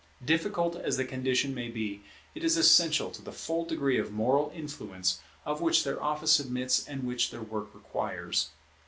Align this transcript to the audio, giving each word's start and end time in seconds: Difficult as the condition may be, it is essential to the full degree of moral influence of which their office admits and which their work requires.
Difficult 0.25 0.75
as 0.77 0.97
the 0.97 1.05
condition 1.05 1.53
may 1.53 1.67
be, 1.67 2.03
it 2.33 2.43
is 2.43 2.57
essential 2.57 3.11
to 3.11 3.21
the 3.21 3.31
full 3.31 3.65
degree 3.65 3.99
of 3.99 4.11
moral 4.11 4.51
influence 4.55 5.19
of 5.45 5.61
which 5.61 5.83
their 5.83 6.01
office 6.01 6.39
admits 6.39 6.87
and 6.87 7.03
which 7.03 7.29
their 7.29 7.43
work 7.43 7.67
requires. 7.75 8.49